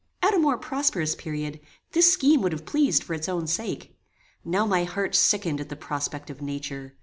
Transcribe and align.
At 0.23 0.33
a 0.33 0.39
more 0.39 0.57
prosperous 0.57 1.13
period, 1.13 1.59
this 1.91 2.11
scheme 2.11 2.41
would 2.41 2.53
have 2.53 2.65
pleased 2.65 3.03
for 3.03 3.13
its 3.13 3.29
own 3.29 3.45
sake. 3.45 3.95
Now 4.43 4.65
my 4.65 4.83
heart 4.83 5.13
sickened 5.13 5.61
at 5.61 5.69
the 5.69 5.75
prospect 5.75 6.31
of 6.31 6.41
nature. 6.41 6.95